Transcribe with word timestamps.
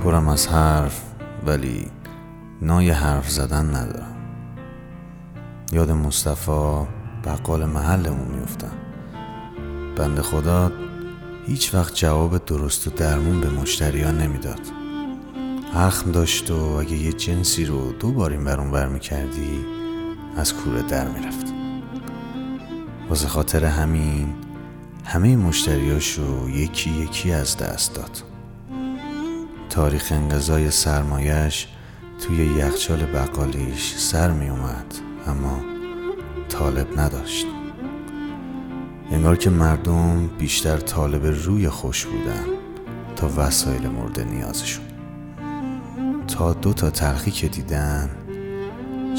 پرم 0.00 0.28
از 0.28 0.48
حرف 0.48 1.02
ولی 1.46 1.86
نای 2.62 2.90
حرف 2.90 3.30
زدن 3.30 3.74
ندارم. 3.74 4.16
یاد 5.72 5.90
مصطفی 5.90 6.86
بقال 7.24 7.64
محلمون 7.64 8.28
میفتم 8.28 8.72
بند 9.96 10.20
خدا 10.20 10.72
هیچ 11.46 11.74
وقت 11.74 11.94
جواب 11.94 12.44
درست 12.44 12.86
و 12.86 12.90
درمون 12.90 13.40
به 13.40 13.50
مشتریان 13.50 14.18
نمی‌داد. 14.18 14.60
اخم 15.74 16.12
داشت 16.12 16.50
و 16.50 16.54
اگه 16.54 16.96
یه 16.96 17.12
جنسی 17.12 17.64
رو 17.64 17.92
دو 17.92 18.12
بار 18.12 18.30
این 18.30 18.44
برون 18.44 18.70
بر 18.70 18.88
می‌کردی 18.88 19.64
از 20.36 20.54
کوره 20.54 20.82
در 20.82 21.08
می‌رفت. 21.08 21.46
واسه 23.08 23.28
خاطر 23.28 23.64
همین 23.64 24.34
همه 25.04 25.36
مشتریاشو 25.36 26.48
یکی 26.48 26.90
یکی 26.90 27.32
از 27.32 27.56
دست 27.56 27.94
داد. 27.94 28.29
تاریخ 29.70 30.12
انقضای 30.12 30.70
سرمایش 30.70 31.68
توی 32.20 32.36
یخچال 32.36 33.06
بقالیش 33.06 33.96
سر 33.96 34.30
می 34.30 34.48
اومد 34.48 34.94
اما 35.26 35.60
طالب 36.48 37.00
نداشت. 37.00 37.46
انگار 39.10 39.36
که 39.36 39.50
مردم 39.50 40.26
بیشتر 40.26 40.76
طالب 40.76 41.26
روی 41.26 41.68
خوش 41.68 42.06
بودن 42.06 42.44
تا 43.16 43.30
وسایل 43.36 43.88
مورد 43.88 44.20
نیازشون. 44.20 44.84
تا 46.28 46.52
دو 46.52 46.72
تا 46.72 46.90
تلخی 46.90 47.30
که 47.30 47.48
دیدن 47.48 48.10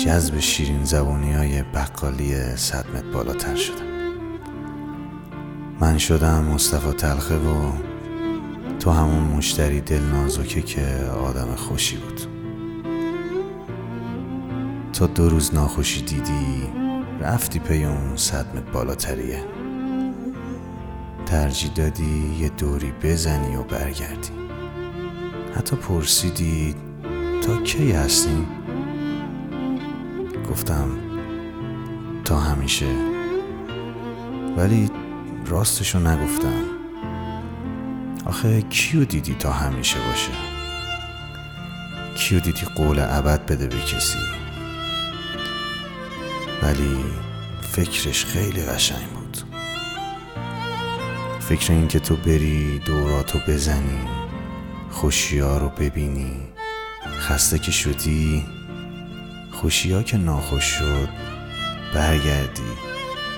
جذب 0.05 0.39
شیرین 0.39 0.83
زبونی 0.83 1.33
های 1.33 1.63
بقالی 1.63 2.55
صدمت 2.55 3.03
بالاتر 3.03 3.55
شدن. 3.55 3.91
من 5.79 5.97
شدم 5.97 6.43
مصطفی 6.43 6.91
تلخه 6.91 7.35
و 7.35 7.71
تو 8.81 8.91
همون 8.91 9.23
مشتری 9.23 9.81
دل 9.81 10.01
نازکه 10.01 10.61
که 10.61 10.81
آدم 11.25 11.55
خوشی 11.55 11.97
بود. 11.97 12.21
تا 14.93 15.07
دو 15.07 15.29
روز 15.29 15.53
ناخوشی 15.53 16.01
دیدی 16.01 16.63
رفتی 17.19 17.59
پی 17.59 17.83
اون 17.83 18.17
صدمت 18.17 18.71
بالاتریه. 18.71 19.43
ترجیح 21.25 21.71
دادی 21.73 22.35
یه 22.39 22.49
دوری 22.49 22.93
بزنی 23.03 23.55
و 23.55 23.63
برگردی. 23.63 24.31
حتی 25.55 25.75
پرسیدی 25.75 26.75
تا 27.41 27.57
کی 27.57 27.91
هستیم 27.91 28.47
گفتم 30.51 30.89
تا 32.25 32.39
همیشه. 32.39 32.95
ولی 34.57 34.89
راستشو 35.45 35.99
نگفتم. 35.99 36.80
آخه 38.31 38.61
کیو 38.61 39.05
دیدی 39.05 39.33
تا 39.33 39.51
همیشه 39.51 39.97
باشه؟ 39.99 40.31
کیو 42.15 42.39
دیدی 42.39 42.61
قول 42.75 42.99
ابد 42.99 43.45
بده 43.45 43.67
به 43.67 43.79
کسی؟ 43.79 44.17
ولی 46.63 46.97
فکرش 47.61 48.25
خیلی 48.25 48.61
قشنگ 48.61 49.07
بود. 49.07 49.37
فکر 51.39 51.73
این 51.73 51.87
که 51.87 51.99
تو 51.99 52.15
بری 52.15 52.79
دوراتو 52.79 53.39
بزنی 53.47 54.07
خوشیا 54.91 55.57
رو 55.57 55.69
ببینی 55.69 56.37
خسته 57.19 57.59
که 57.59 57.71
شدی 57.71 58.45
خوشیا 59.51 60.03
که 60.03 60.17
ناخوش 60.17 60.63
شد 60.63 61.09
برگردی. 61.93 62.71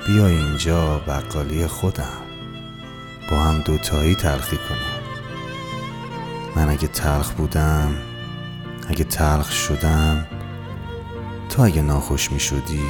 بیا 0.08 0.28
اینجا 0.28 1.00
بقالی 1.00 1.68
خودم. 1.68 2.33
هم 3.36 3.62
دوتایی 3.62 4.16
تلخی 4.16 4.58
کنیم. 4.58 5.04
من 6.56 6.70
اگه 6.70 6.88
تلخ 6.88 7.32
بودم 7.32 7.96
اگه 8.90 9.04
تلخ 9.04 9.52
شدم 9.52 10.28
تو 11.50 11.62
اگه 11.62 11.82
ناخوش 11.82 12.32
می 12.32 12.40
شدی 12.40 12.82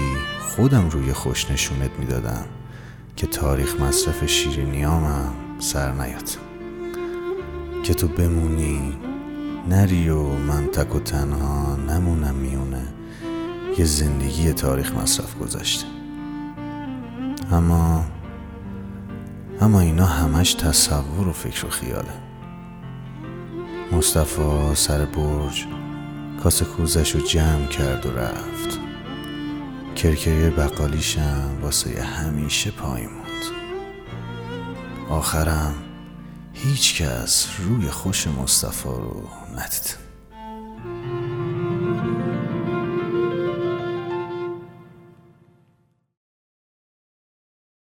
خودم 0.42 0.90
روی 0.90 1.14
خوش 1.14 1.52
نشونت 1.52 1.92
می‌دادم 2.00 2.46
که 3.16 3.28
تاریخ 3.28 3.82
مصرف 3.82 4.26
شیرینیامم 4.26 5.34
سر 5.60 5.92
نیاد. 5.92 6.30
که 7.84 7.94
تو 7.94 8.08
بمونی 8.08 8.98
نری 9.70 10.10
و 10.10 10.24
من 10.24 10.68
تک 10.68 10.96
و 10.96 11.00
تنها 11.00 11.76
نمونم 11.76 12.36
میونه 12.36 12.84
یه 13.78 13.86
زندگی 13.86 14.54
تاریخ 14.54 14.94
مصرف 14.94 15.38
گذاشته 15.40 15.86
اما 17.52 18.06
اما 19.62 19.80
اینا 19.80 20.06
همش 20.06 20.54
تصور 20.54 21.28
و 21.28 21.34
فکر 21.34 21.66
و 21.66 21.70
خیاله 21.70 22.14
مصطفی 23.92 24.76
سر 24.76 25.06
برج 25.06 25.66
کاسه 26.44 26.66
کوزش 26.66 27.16
رو 27.16 27.22
جمع 27.22 27.66
کرد 27.68 28.06
و 28.06 28.12
رفت. 28.12 28.80
کرکری 29.96 30.50
بقالیشم 30.50 31.50
واسه 31.62 32.02
همیشه 32.02 32.72
پای 32.72 33.08
موند. 33.08 33.44
آخرم 35.10 35.74
هیچ 36.54 37.02
کس 37.02 37.48
روی 37.60 37.90
خوش 37.90 38.28
مصطفی 38.28 38.90
رو 38.90 39.24
ندید. 39.52 40.13